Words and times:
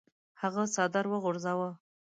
هغه 0.41 0.63
څادر 0.73 1.05
وغورځاوه. 1.11 1.69